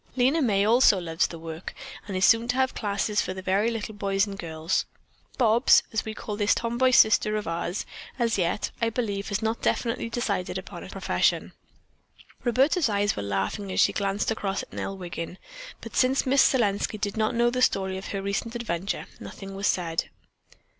[0.15, 1.75] Lena May also loves the work,
[2.07, 4.87] and is soon to have classes for the very little boys and girls.
[5.37, 7.85] Bobs, as we call this tom boy sister of ours,
[8.17, 11.53] as yet, I believe, has not definitely decided upon a profession."
[12.43, 15.37] Roberta's eyes were laughing as she glanced across at Nell Wiggin,
[15.81, 19.67] but since Miss Selenski did not know the story of her recent adventure, nothing was
[19.67, 20.09] said.